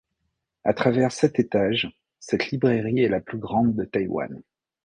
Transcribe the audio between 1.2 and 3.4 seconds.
étages, cette librairie est la plus